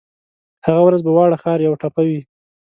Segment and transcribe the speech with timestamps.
[0.65, 2.19] هغه ورځ به واړه ښار یوه ټپه وي